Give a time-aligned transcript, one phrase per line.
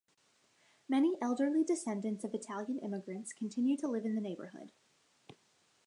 [0.89, 4.71] Many elderly descendants of Italian immigrants continue to live in the neighborhood.